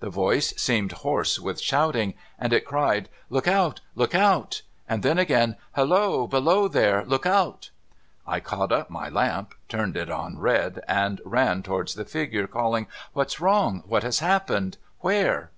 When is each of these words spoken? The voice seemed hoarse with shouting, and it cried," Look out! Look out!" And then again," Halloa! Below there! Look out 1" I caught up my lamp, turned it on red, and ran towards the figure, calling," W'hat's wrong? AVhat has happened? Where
The 0.00 0.10
voice 0.10 0.52
seemed 0.56 0.90
hoarse 0.90 1.38
with 1.38 1.60
shouting, 1.60 2.14
and 2.40 2.52
it 2.52 2.64
cried," 2.64 3.08
Look 3.30 3.46
out! 3.46 3.80
Look 3.94 4.16
out!" 4.16 4.62
And 4.88 5.04
then 5.04 5.16
again," 5.16 5.54
Halloa! 5.74 6.26
Below 6.26 6.66
there! 6.66 7.04
Look 7.04 7.24
out 7.24 7.70
1" 8.24 8.34
I 8.36 8.40
caught 8.40 8.72
up 8.72 8.90
my 8.90 9.08
lamp, 9.08 9.54
turned 9.68 9.96
it 9.96 10.10
on 10.10 10.40
red, 10.40 10.82
and 10.88 11.20
ran 11.24 11.62
towards 11.62 11.94
the 11.94 12.04
figure, 12.04 12.48
calling," 12.48 12.88
W'hat's 13.14 13.40
wrong? 13.40 13.84
AVhat 13.88 14.02
has 14.02 14.18
happened? 14.18 14.76
Where 15.02 15.52